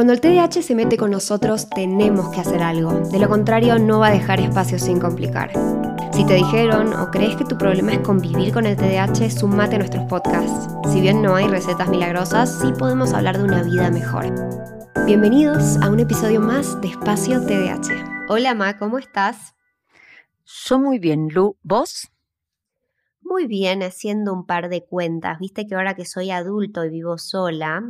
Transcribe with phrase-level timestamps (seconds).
[0.00, 2.90] Cuando el TDAH se mete con nosotros, tenemos que hacer algo.
[3.10, 5.52] De lo contrario, no va a dejar espacio sin complicar.
[6.14, 9.80] Si te dijeron o crees que tu problema es convivir con el TDAH, sumate a
[9.80, 10.70] nuestros podcasts.
[10.90, 14.24] Si bien no hay recetas milagrosas, sí podemos hablar de una vida mejor.
[15.04, 18.26] Bienvenidos a un episodio más de Espacio TDAH.
[18.30, 19.54] Hola, Ma, ¿cómo estás?
[20.64, 21.58] Yo muy bien, Lu.
[21.62, 22.08] ¿Vos?
[23.20, 25.38] Muy bien, haciendo un par de cuentas.
[25.40, 27.82] Viste que ahora que soy adulto y vivo sola,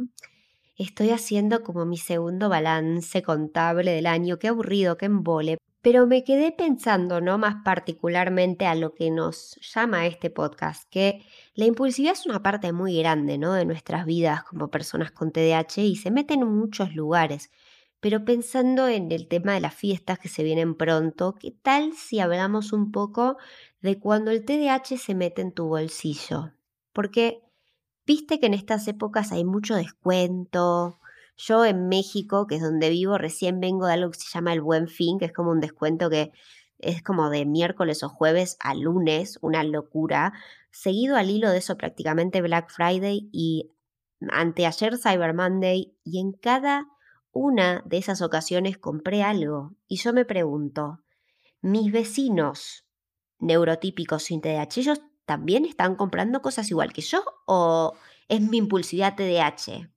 [0.80, 5.58] Estoy haciendo como mi segundo balance contable del año, qué aburrido, qué embole.
[5.82, 7.36] Pero me quedé pensando, ¿no?
[7.36, 12.72] Más particularmente a lo que nos llama este podcast, que la impulsividad es una parte
[12.72, 13.52] muy grande, ¿no?
[13.52, 17.50] De nuestras vidas como personas con TDAH y se mete en muchos lugares.
[18.00, 22.20] Pero pensando en el tema de las fiestas que se vienen pronto, ¿qué tal si
[22.20, 23.36] hablamos un poco
[23.82, 26.54] de cuando el TDAH se mete en tu bolsillo?
[26.94, 27.49] Porque
[28.10, 30.98] Viste que en estas épocas hay mucho descuento.
[31.36, 34.60] Yo en México, que es donde vivo, recién vengo de algo que se llama el
[34.60, 36.32] Buen Fin, que es como un descuento que
[36.80, 40.32] es como de miércoles o jueves a lunes, una locura.
[40.72, 43.70] Seguido al hilo de eso prácticamente Black Friday y
[44.28, 46.88] anteayer Cyber Monday y en cada
[47.30, 50.98] una de esas ocasiones compré algo y yo me pregunto,
[51.60, 52.84] mis vecinos
[53.38, 57.94] neurotípicos sin TDAH, también están comprando cosas igual que yo o
[58.28, 59.88] es mi impulsividad TDAH?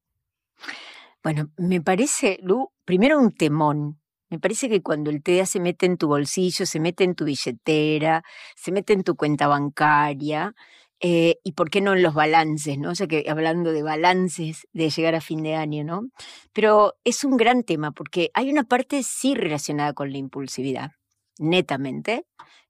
[1.24, 4.00] Bueno, me parece, Lu, primero un temón.
[4.30, 7.26] Me parece que cuando el TDA se mete en tu bolsillo, se mete en tu
[7.26, 8.24] billetera,
[8.56, 10.54] se mete en tu cuenta bancaria,
[11.00, 12.92] eh, y por qué no en los balances, ¿no?
[12.92, 16.10] O sea que hablando de balances de llegar a fin de año, ¿no?
[16.54, 20.92] Pero es un gran tema porque hay una parte sí relacionada con la impulsividad,
[21.40, 22.28] netamente,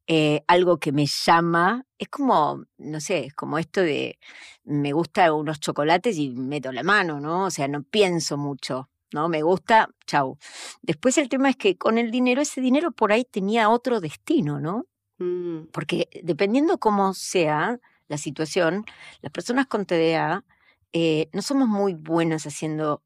[0.07, 4.19] eh, algo que me llama, es como, no sé, es como esto de,
[4.65, 7.45] me gusta unos chocolates y meto la mano, ¿no?
[7.45, 9.29] O sea, no pienso mucho, ¿no?
[9.29, 10.37] Me gusta, chau.
[10.81, 14.59] Después el tema es que con el dinero, ese dinero por ahí tenía otro destino,
[14.59, 14.87] ¿no?
[15.19, 15.67] Mm.
[15.71, 18.85] Porque dependiendo cómo sea la situación,
[19.21, 20.43] las personas con TDA
[20.91, 23.01] eh, no somos muy buenas haciendo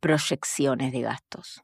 [0.00, 1.62] proyecciones de gastos.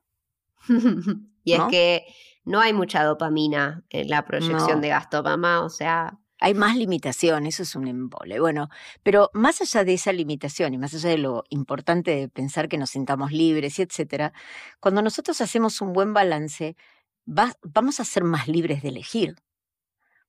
[1.44, 2.04] y es que
[2.44, 6.18] no hay mucha dopamina en la proyección de gasto, mamá, o sea...
[6.40, 8.38] Hay más limitación, eso es un embole.
[8.38, 8.68] Bueno,
[9.02, 12.76] pero más allá de esa limitación y más allá de lo importante de pensar que
[12.76, 14.32] nos sintamos libres y etcétera,
[14.80, 16.76] cuando nosotros hacemos un buen balance,
[17.24, 19.36] vamos a ser más libres de elegir.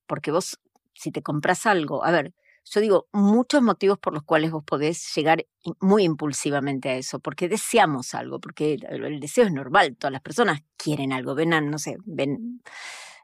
[0.06, 0.58] Porque vos,
[0.94, 2.32] si te compras algo, a ver,
[2.68, 5.46] yo digo, muchos motivos por los cuales vos podés llegar
[5.80, 10.62] muy impulsivamente a eso, porque deseamos algo, porque el, deseo es normal, todas las personas
[10.76, 12.62] quieren algo, ven, no sé, ven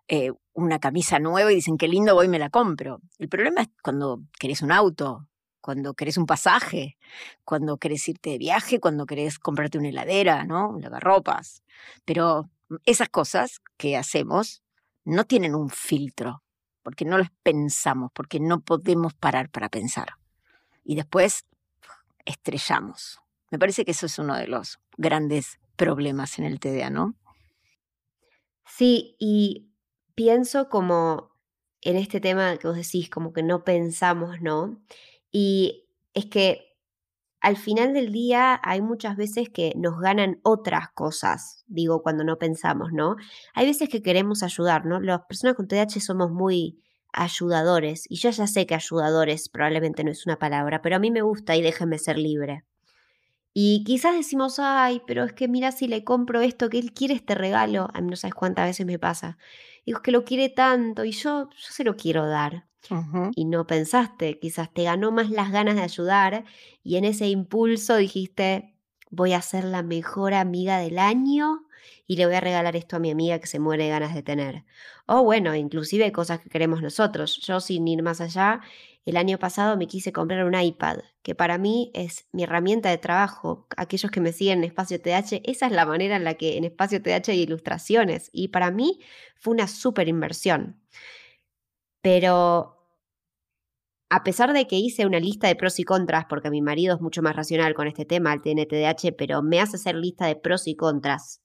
[0.06, 3.00] eh, una camisa nueva y dicen, qué lindo, voy y me la compro.
[3.19, 5.26] El problema es cuando querés un auto,
[5.60, 6.97] cuando querés un pasaje,
[7.44, 10.76] cuando querés irte de viaje, cuando querés comprarte una heladera, ¿no?
[10.78, 11.62] Lavarropas.
[12.04, 12.48] Pero
[12.84, 14.62] esas cosas que hacemos
[15.04, 16.41] no tienen un filtro
[16.82, 20.15] porque no las pensamos, porque no podemos parar para pensar.
[20.84, 21.47] Y después
[22.25, 23.20] estrellamos.
[23.50, 27.15] Me parece que eso es uno de los grandes problemas en el TDA, ¿no?
[28.66, 29.71] Sí, y
[30.15, 31.32] pienso como
[31.82, 34.81] en este tema que vos decís, como que no pensamos, ¿no?
[35.31, 36.72] Y es que
[37.42, 42.38] al final del día hay muchas veces que nos ganan otras cosas, digo, cuando no
[42.38, 43.16] pensamos, ¿no?
[43.53, 45.00] Hay veces que queremos ayudar, ¿no?
[45.00, 46.80] Las personas con TDAH somos muy
[47.12, 51.10] ayudadores, y yo ya sé que ayudadores probablemente no es una palabra, pero a mí
[51.10, 52.64] me gusta y déjeme ser libre.
[53.53, 57.14] Y quizás decimos, ay, pero es que mira si le compro esto, que él quiere
[57.14, 59.36] este regalo, a mí no sabes cuántas veces me pasa.
[59.84, 62.66] Digo, es que lo quiere tanto y yo, yo se lo quiero dar
[63.34, 66.44] y no pensaste, quizás te ganó más las ganas de ayudar
[66.82, 68.75] y en ese impulso dijiste,
[69.10, 71.66] voy a ser la mejor amiga del año
[72.06, 74.22] y le voy a regalar esto a mi amiga que se muere de ganas de
[74.22, 74.65] tener.
[75.06, 77.38] O bueno, inclusive cosas que queremos nosotros.
[77.38, 78.60] Yo sin ir más allá,
[79.04, 82.98] el año pasado me quise comprar un iPad, que para mí es mi herramienta de
[82.98, 83.66] trabajo.
[83.76, 86.65] Aquellos que me siguen en Espacio TH, esa es la manera en la que en
[86.65, 89.01] Espacio TH hay ilustraciones y para mí
[89.36, 90.80] fue una súper inversión.
[92.03, 92.77] Pero
[94.10, 97.01] a pesar de que hice una lista de pros y contras, porque mi marido es
[97.01, 100.69] mucho más racional con este tema, el TNTDH, pero me hace hacer lista de pros
[100.69, 101.41] y contras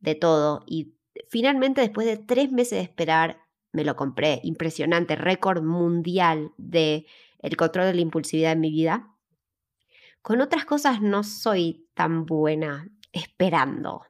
[0.00, 0.64] de todo.
[0.66, 0.94] Y
[1.28, 3.38] finalmente, después de tres meses de esperar,
[3.72, 4.40] me lo compré.
[4.42, 7.06] Impresionante, récord mundial de
[7.38, 9.14] el control de la impulsividad en mi vida.
[10.20, 14.02] Con otras cosas no soy tan buena esperando.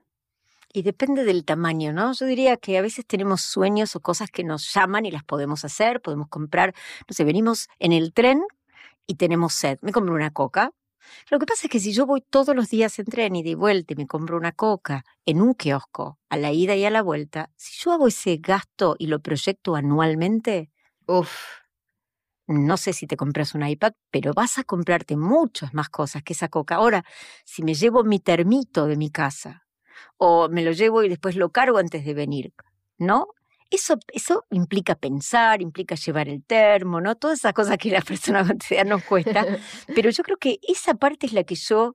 [0.73, 2.13] Y depende del tamaño, ¿no?
[2.13, 5.65] Yo diría que a veces tenemos sueños o cosas que nos llaman y las podemos
[5.65, 6.75] hacer, podemos comprar,
[7.09, 8.43] no sé, venimos en el tren
[9.07, 9.79] y tenemos sed.
[9.83, 10.73] Me compro una coca
[11.31, 13.55] Lo que pasa es que si yo voy todos los días en tren y de
[13.57, 17.03] vuelta y me compro una coca en un kiosco, a la ida y a la
[17.03, 20.71] vuelta, si yo hago ese gasto y lo proyecto anualmente,
[21.07, 21.31] Uf,
[22.47, 26.33] no sé si te compras un iPad, pero vas a comprarte muchas más cosas que
[26.33, 26.77] esa coca.
[26.77, 27.05] Ahora,
[27.45, 29.68] si me llevo mi termito de mi casa,
[30.17, 32.53] o me lo llevo y después lo cargo antes de venir,
[32.99, 33.29] ¿no?
[33.71, 37.17] Eso, eso implica pensar, implica llevar el termo, ¿no?
[37.17, 39.47] Todas esas cosas que la persona cotidiana nos cuesta.
[39.95, 41.95] Pero yo creo que esa parte es la que yo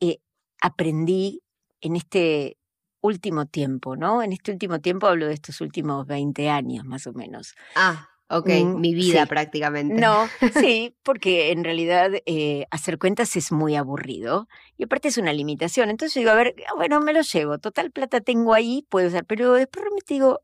[0.00, 0.18] eh,
[0.60, 1.42] aprendí
[1.80, 2.58] en este
[3.00, 4.22] último tiempo, ¿no?
[4.22, 7.54] En este último tiempo hablo de estos últimos 20 años, más o menos.
[7.76, 9.28] ah, ok, Mm, mi vida sí.
[9.28, 10.00] prácticamente.
[10.00, 10.26] No,
[10.72, 14.48] sí, porque en realidad eh, hacer cuentas es muy aburrido
[14.78, 15.90] y aparte es una limitación.
[15.90, 19.08] Entonces yo digo, a ver, ah, bueno, me lo llevo, total plata tengo ahí, puedo
[19.08, 20.40] usar, pero después realmente digo,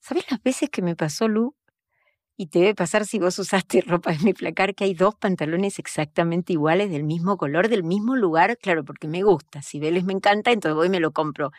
[0.00, 1.54] ¿sabes las veces que me pasó, Lu?
[2.36, 5.78] Y te debe pasar si vos usaste ropa en mi placar, que hay dos pantalones
[5.78, 9.60] exactamente iguales, del mismo color, del mismo lugar, claro, porque me gusta.
[9.62, 11.50] Si Vélez me encanta, entonces voy y me lo compro.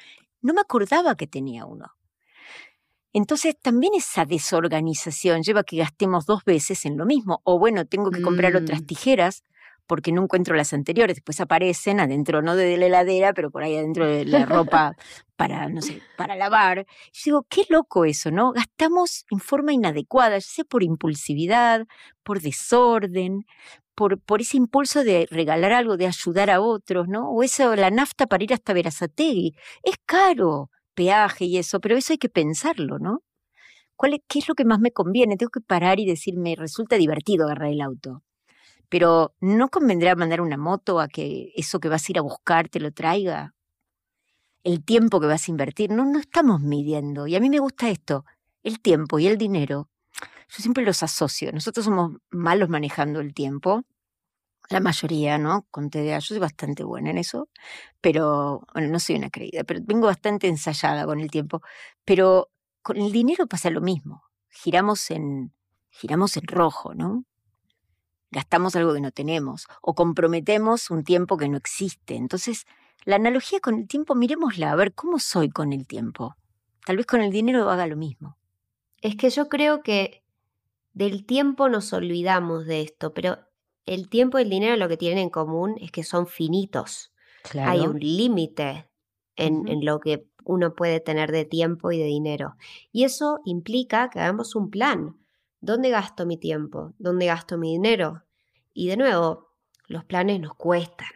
[0.41, 1.85] No me acordaba que tenía uno.
[3.13, 7.41] Entonces también esa desorganización lleva a que gastemos dos veces en lo mismo.
[7.43, 8.85] O bueno, tengo que comprar otras Mm.
[8.85, 9.43] tijeras
[9.87, 11.17] porque no encuentro las anteriores.
[11.17, 14.95] Después aparecen adentro, no de la heladera, pero por ahí adentro de la ropa
[15.35, 16.85] para, no sé, para lavar.
[17.11, 18.53] Yo digo, qué loco eso, ¿no?
[18.53, 21.85] Gastamos en forma inadecuada, ya sea por impulsividad,
[22.23, 23.45] por desorden,
[23.93, 27.29] por, por ese impulso de regalar algo, de ayudar a otros, ¿no?
[27.29, 29.53] O eso, la nafta para ir hasta Verazategui.
[29.83, 30.69] Es caro,
[31.01, 33.23] peaje y eso, pero eso hay que pensarlo, ¿no?
[33.95, 35.35] ¿Cuál es, ¿Qué es lo que más me conviene?
[35.35, 38.23] Tengo que parar y decir, me resulta divertido agarrar el auto.
[38.87, 42.69] Pero ¿no convendrá mandar una moto a que eso que vas a ir a buscar
[42.69, 43.55] te lo traiga?
[44.63, 47.25] El tiempo que vas a invertir, no, no estamos midiendo.
[47.25, 48.25] Y a mí me gusta esto,
[48.61, 49.89] el tiempo y el dinero.
[50.49, 51.51] Yo siempre los asocio.
[51.51, 53.85] Nosotros somos malos manejando el tiempo,
[54.69, 55.65] la mayoría, ¿no?
[55.71, 57.49] Con TDA, yo soy bastante buena en eso,
[57.99, 61.61] pero, bueno, no soy una creída, pero vengo bastante ensayada con el tiempo.
[62.05, 62.49] Pero
[62.81, 64.23] con el dinero pasa lo mismo.
[64.49, 65.53] Giramos en,
[65.89, 67.25] giramos en rojo, ¿no?
[68.31, 72.15] Gastamos algo que no tenemos o comprometemos un tiempo que no existe.
[72.15, 72.65] Entonces,
[73.03, 76.35] la analogía con el tiempo, miremosla, a ver cómo soy con el tiempo.
[76.85, 78.37] Tal vez con el dinero haga lo mismo.
[79.01, 80.23] Es que yo creo que
[80.93, 83.39] del tiempo nos olvidamos de esto, pero
[83.85, 87.11] el tiempo y el dinero lo que tienen en común es que son finitos.
[87.43, 87.71] Claro.
[87.71, 88.89] Hay un límite
[89.35, 92.55] en, en lo que uno puede tener de tiempo y de dinero.
[92.91, 95.17] Y eso implica que hagamos un plan.
[95.59, 96.93] ¿Dónde gasto mi tiempo?
[96.97, 98.23] ¿Dónde gasto mi dinero?
[98.73, 99.51] Y de nuevo,
[99.87, 101.09] los planes nos cuestan.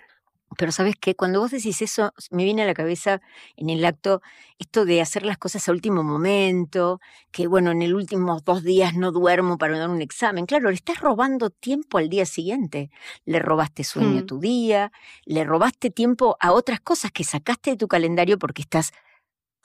[0.58, 3.20] Pero sabes qué, cuando vos decís eso, me viene a la cabeza
[3.58, 4.22] en el acto
[4.60, 7.00] esto de hacer las cosas a último momento,
[7.32, 10.46] que bueno, en el últimos dos días no duermo para dar un examen.
[10.46, 12.90] Claro, le estás robando tiempo al día siguiente.
[13.26, 14.26] Le robaste sueño a Hmm.
[14.26, 14.92] tu día,
[15.26, 18.92] le robaste tiempo a otras cosas que sacaste de tu calendario porque estás,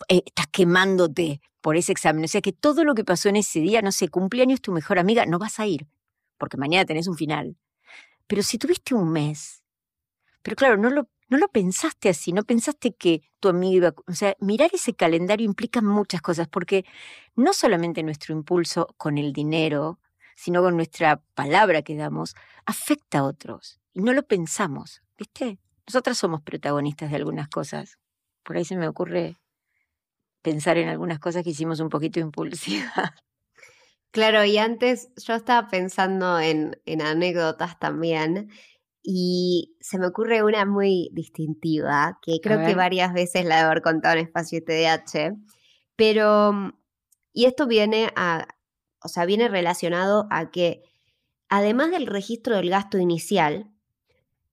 [0.09, 2.25] eh, estás quemándote por ese examen.
[2.25, 4.99] O sea que todo lo que pasó en ese día, no sé, cumpleaños tu mejor
[4.99, 5.87] amiga, no vas a ir,
[6.39, 7.57] porque mañana tenés un final.
[8.27, 9.60] Pero si tuviste un mes,
[10.43, 13.95] pero claro, no lo, no lo pensaste así, no pensaste que tu amigo iba...
[14.07, 16.85] O sea, mirar ese calendario implica muchas cosas, porque
[17.37, 20.01] no solamente nuestro impulso con el dinero,
[20.35, 22.35] sino con nuestra palabra que damos,
[22.67, 23.79] afecta a otros.
[23.93, 25.59] Y no lo pensamos, ¿viste?
[25.87, 27.99] Nosotras somos protagonistas de algunas cosas.
[28.43, 29.37] Por ahí se me ocurre
[30.43, 32.93] pensar en algunas cosas que hicimos un poquito impulsivas.
[34.13, 38.51] Claro, y antes yo estaba pensando en, en anécdotas también
[39.03, 43.83] y se me ocurre una muy distintiva que creo que varias veces la de haber
[43.83, 45.37] contado en Espacio TDH,
[45.97, 46.73] pero, mm,
[47.33, 48.47] y esto viene a,
[49.03, 50.83] o sea, viene relacionado a que
[51.49, 53.71] además del registro del gasto inicial,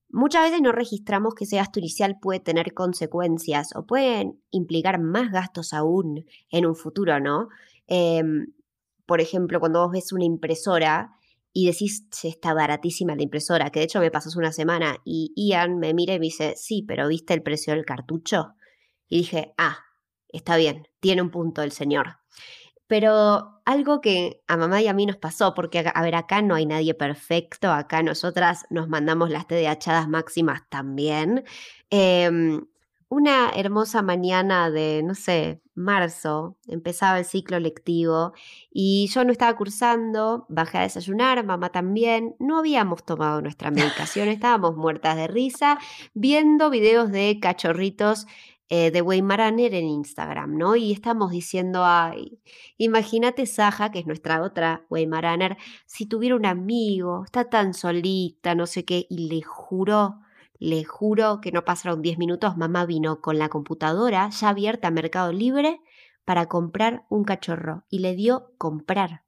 [0.09, 5.31] muchas veces no registramos que ese gasto inicial puede tener consecuencias o pueden implicar más
[5.31, 7.49] gastos aún en un futuro, ¿no?
[7.87, 8.53] Em,
[9.05, 11.16] por ejemplo, cuando vos ves una impresora
[11.59, 14.97] y decís, "Che, está baratísima la impresora, que de hecho me pasó hace una semana
[15.03, 18.53] y Ian me mira y me dice, sí, pero ¿viste el precio del cartucho?
[19.07, 19.79] Y dije, ah,
[20.29, 22.17] está bien, tiene un punto el señor.
[22.85, 26.53] Pero algo que a mamá y a mí nos pasó, porque a ver, acá no
[26.53, 31.43] hay nadie perfecto, acá nosotras nos mandamos las TDAchadas máximas también.
[31.89, 32.67] Em,
[33.09, 38.33] una hermosa mañana de, no sé, marzo, empezaba el ciclo lectivo
[38.71, 44.27] y yo no estaba cursando, bajé a desayunar, mamá también, no habíamos tomado nuestra medicación,
[44.29, 45.77] estábamos muertas de risa,
[46.13, 48.25] viendo videos de cachorritos
[48.69, 50.75] eh, de Weimaraner en Instagram, ¿no?
[50.75, 52.39] Y estamos diciendo, ay,
[52.77, 58.65] imagínate Saja, que es nuestra otra Weimaraner, si tuviera un amigo, está tan solita, no
[58.65, 60.19] sé qué, y le juro,
[60.59, 64.91] le juro que no pasaron 10 minutos, mamá vino con la computadora ya abierta a
[64.91, 65.81] Mercado Libre
[66.25, 69.23] para comprar un cachorro y le dio comprar.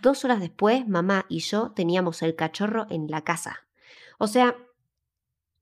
[0.00, 3.66] Dos horas después, mamá y yo teníamos el cachorro en la casa.
[4.18, 4.56] O sea,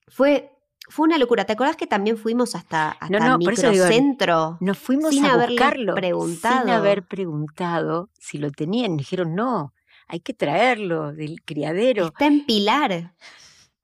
[0.06, 0.52] fue
[0.90, 1.44] fue una locura.
[1.44, 4.56] ¿Te acordás que también fuimos hasta, hasta no, no, el microcentro?
[4.60, 5.94] nos fuimos sin a buscarlo.
[5.94, 6.60] preguntado.
[6.60, 8.96] Sin haber preguntado si lo tenían.
[8.96, 9.74] Dijeron, no,
[10.06, 12.06] hay que traerlo del criadero.
[12.06, 13.14] Está en Pilar.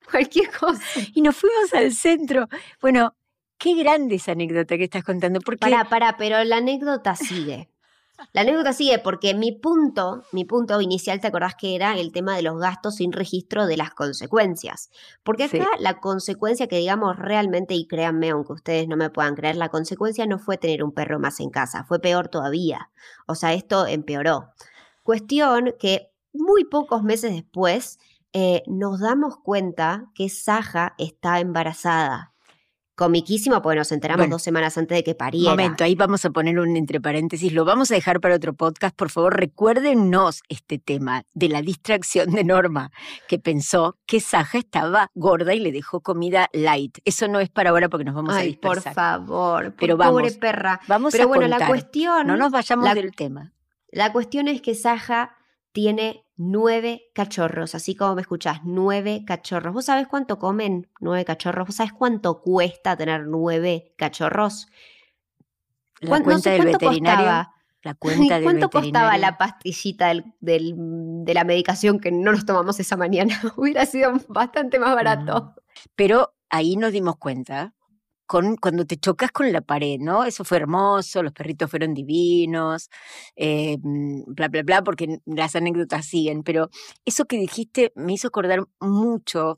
[0.10, 0.82] Cualquier cosa.
[1.14, 2.48] Y nos fuimos al centro.
[2.80, 3.14] Bueno,
[3.58, 5.40] qué grande esa anécdota que estás contando.
[5.40, 7.70] Porque Pará, pará, pero la anécdota sigue.
[8.32, 12.36] La anécdota sigue porque mi punto, mi punto inicial, ¿te acordás que era el tema
[12.36, 14.90] de los gastos sin registro de las consecuencias?
[15.24, 15.82] Porque acá Sí.
[15.82, 20.26] la consecuencia que digamos realmente, y créanme, aunque ustedes no me puedan creer, la consecuencia
[20.26, 22.88] no fue tener un perro más en casa, fue peor todavía.
[23.26, 24.52] O sea, esto empeoró.
[25.02, 27.98] Cuestión que muy pocos meses después
[28.34, 32.32] eh, nos damos cuenta que Saja está embarazada.
[32.96, 34.34] Comiquísimo porque nos enteramos Bueno.
[34.36, 35.50] dos semanas antes de que pariera.
[35.50, 37.52] Momento, ahí vamos a poner un entre paréntesis.
[37.52, 38.94] Lo vamos a dejar para otro podcast.
[38.94, 42.92] Por favor, recuérdenos este tema de la distracción de Norma,
[43.26, 46.98] que pensó que Saja estaba gorda y le dejó comida light.
[47.04, 48.94] Eso no es para ahora porque nos vamos a por dispersar.
[48.94, 50.80] favor, por Pero pobre perra.
[50.86, 53.52] Vamos Pero a bueno, la cuestión, No nos vayamos la- del tema.
[53.90, 55.34] la cuestión es que Saja
[55.72, 59.72] tiene nueve cachorros, así como me escuchás, nueve cachorros.
[59.74, 61.68] ¿Vos sabés cuánto comen nueve cachorros?
[61.68, 64.66] ¿Vos sabés cuánto cuesta tener nueve cachorros?
[66.00, 67.16] La ¿Cuán- no cuenta sé del veterinario.
[67.24, 67.50] costaba.
[67.82, 70.74] La cuenta del ¿Cuánto costaba la pastillita del- del-
[71.24, 73.38] de la medicación que no nos tomamos esa mañana?
[73.56, 75.54] Hubiera sido bastante más barato.
[75.94, 77.74] Pero ahí nos dimos cuenta,
[78.60, 80.24] cuando te chocas con la pared, ¿no?
[80.24, 82.90] Eso fue hermoso, los perritos fueron divinos,
[83.36, 86.70] eh, mm, bla, bla, bla, porque las anécdotas siguen, pero
[87.04, 89.56] eso que dijiste me hizo acordar mucho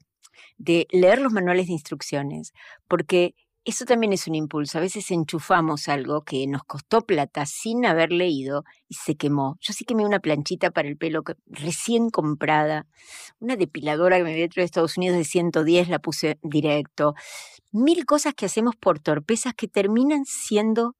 [0.59, 2.52] de leer los manuales de instrucciones,
[2.88, 3.35] porque
[3.66, 4.78] eso también es un impulso.
[4.78, 9.58] A veces enchufamos algo que nos costó plata sin haber leído y se quemó.
[9.61, 12.87] Yo sí quemé una planchita para el pelo recién comprada,
[13.40, 17.14] una depiladora que me había traído de Estados Unidos de 110, la puse directo.
[17.73, 20.94] Mil cosas que hacemos por torpezas que terminan siendo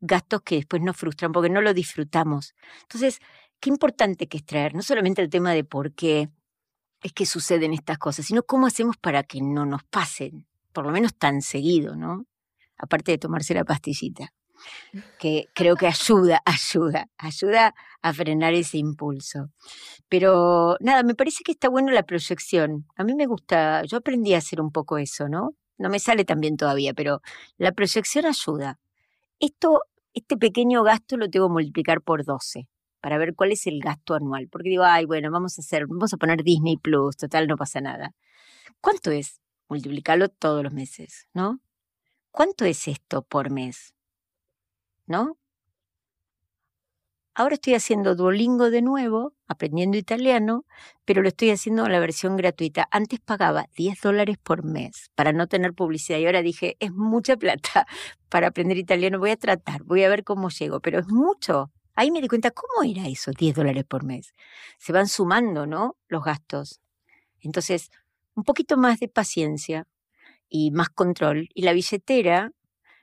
[0.00, 2.54] gastos que después nos frustran porque no lo disfrutamos.
[2.82, 3.20] Entonces,
[3.60, 6.30] qué importante que es traer no solamente el tema de por qué
[7.00, 10.92] es que suceden estas cosas, sino cómo hacemos para que no nos pasen, por lo
[10.92, 12.24] menos tan seguido, ¿no?
[12.76, 14.32] Aparte de tomarse la pastillita,
[15.18, 19.50] que creo que ayuda, ayuda, ayuda a frenar ese impulso.
[20.08, 22.86] Pero nada, me parece que está bueno la proyección.
[22.96, 25.50] A mí me gusta, yo aprendí a hacer un poco eso, ¿no?
[25.78, 27.20] No me sale tan bien todavía, pero
[27.56, 28.78] la proyección ayuda.
[29.40, 29.82] Esto,
[30.14, 32.68] este pequeño gasto lo tengo que multiplicar por 12
[33.00, 34.48] para ver cuál es el gasto anual.
[34.50, 37.80] Porque digo, ay, bueno, vamos a hacer, vamos a poner Disney Plus, total, no pasa
[37.80, 38.12] nada.
[38.80, 39.40] ¿Cuánto es?
[39.68, 41.60] Multiplicarlo todos los meses, ¿no?
[42.30, 43.94] ¿Cuánto es esto por mes?
[45.06, 45.38] ¿No?
[47.38, 50.64] Ahora estoy haciendo Duolingo de nuevo, aprendiendo italiano,
[51.04, 52.88] pero lo estoy haciendo en la versión gratuita.
[52.90, 57.36] Antes pagaba 10 dólares por mes para no tener publicidad y ahora dije, es mucha
[57.36, 57.86] plata
[58.28, 61.70] para aprender italiano, voy a tratar, voy a ver cómo llego, pero es mucho.
[61.94, 64.34] Ahí me di cuenta, ¿cómo era eso, 10 dólares por mes?
[64.78, 65.96] Se van sumando, ¿no?
[66.08, 66.80] Los gastos.
[67.40, 67.90] Entonces,
[68.38, 69.86] un poquito más de paciencia
[70.48, 71.48] y más control.
[71.54, 72.52] Y la billetera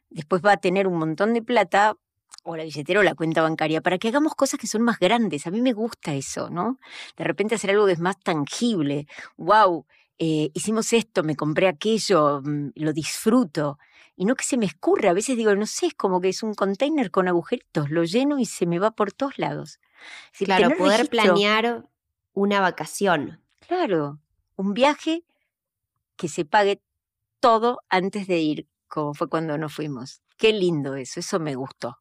[0.09, 1.97] después va a tener un montón de plata,
[2.43, 5.45] o la billetera o la cuenta bancaria, para que hagamos cosas que son más grandes.
[5.45, 6.79] A mí me gusta eso, ¿no?
[7.17, 9.07] De repente hacer algo que es más tangible.
[9.37, 9.85] ¡Wow!
[10.17, 13.77] eh, hicimos esto, me compré aquello, mm, lo disfruto.
[14.15, 16.41] Y no que se me escurra, a veces digo, no sé, es como que es
[16.41, 19.79] un container con agujeritos, lo lleno y se me va por todos lados.
[20.27, 21.83] Es decir, Claro, poder registro- planear
[22.33, 23.41] una vacación.
[23.67, 24.19] Claro,
[24.55, 25.23] un viaje
[26.15, 26.81] que se pague
[27.39, 30.21] todo antes de ir, como fue cuando nos fuimos.
[30.37, 31.97] Qué lindo eso, eso me gustó.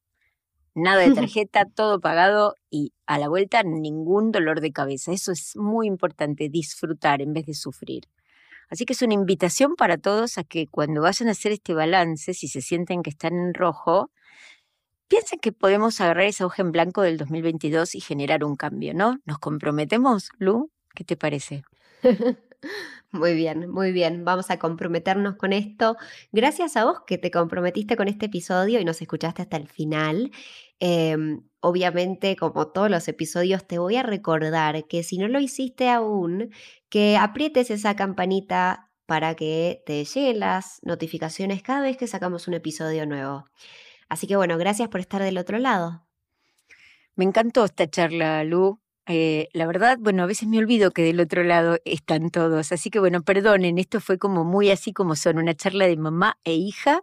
[0.74, 5.12] Nada de tarjeta, todo pagado y a la vuelta ningún dolor de cabeza.
[5.12, 8.04] Eso es muy importante, disfrutar en vez de sufrir.
[8.70, 12.34] Así que es una invitación para todos a que cuando vayan a hacer este balance,
[12.34, 14.10] si se sienten que están en rojo,
[15.08, 19.18] piensen que podemos agarrar esa hoja en blanco del 2022 y generar un cambio, ¿no?
[19.26, 20.70] ¿Nos comprometemos, Lu?
[20.94, 21.62] ¿Qué te parece?
[23.12, 24.24] Muy bien, muy bien.
[24.24, 25.96] Vamos a comprometernos con esto.
[26.32, 30.32] Gracias a vos que te comprometiste con este episodio y nos escuchaste hasta el final.
[30.80, 35.90] Em, obviamente, como todos los episodios, te voy a recordar que si no lo hiciste
[35.90, 36.50] aún,
[36.88, 42.54] que aprietes esa campanita para que te lleguen las notificaciones cada vez que sacamos un
[42.54, 43.44] episodio nuevo.
[44.08, 46.04] Así que bueno, gracias por estar del otro lado.
[47.16, 48.83] Me encantó esta charla, Lu.
[49.06, 52.90] Eh, la verdad, bueno, a veces me olvido que del otro lado están todos, así
[52.90, 56.54] que bueno, perdonen, esto fue como muy así como son, una charla de mamá e
[56.54, 57.02] hija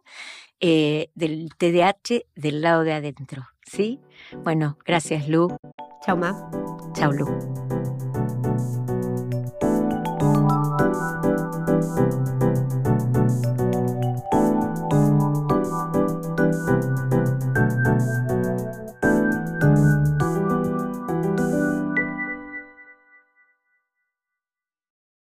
[0.59, 3.99] eh, del TDAH del lado de adentro, ¿sí?
[4.43, 5.55] Bueno, gracias Lu.
[6.03, 6.33] Chao, Ma.
[6.93, 7.70] Chao, Lu.